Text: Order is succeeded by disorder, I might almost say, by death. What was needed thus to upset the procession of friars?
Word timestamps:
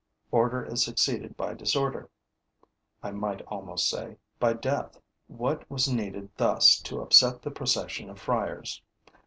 Order 0.31 0.65
is 0.65 0.83
succeeded 0.83 1.37
by 1.37 1.53
disorder, 1.53 2.09
I 3.03 3.11
might 3.11 3.41
almost 3.43 3.87
say, 3.87 4.17
by 4.39 4.53
death. 4.53 4.99
What 5.27 5.69
was 5.69 5.87
needed 5.93 6.31
thus 6.37 6.81
to 6.81 7.01
upset 7.01 7.43
the 7.43 7.51
procession 7.51 8.09
of 8.09 8.19
friars? 8.19 8.81